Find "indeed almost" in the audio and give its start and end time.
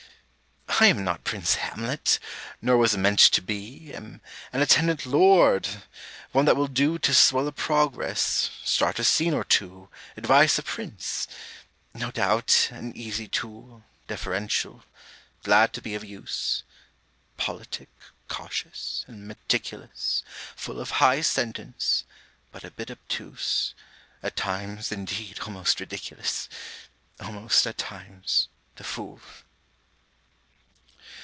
24.91-25.79